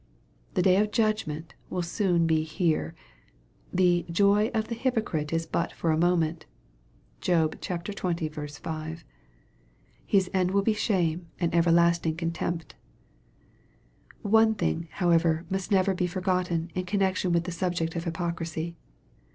[0.55, 2.95] The day of judgment will soon be here.
[3.71, 6.45] The "joy of the hypocrite is but for a moment/'
[7.19, 8.59] (Job xx.
[8.63, 9.05] 5.)
[10.07, 12.73] His end will be ehame and everlasting contempt.
[14.23, 18.75] One thing, however, must never be forgotten in con nection with the subject of hypocrisy.